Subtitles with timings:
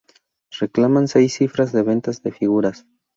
[0.59, 2.87] Reclaman seis cifras de ventas de figuras.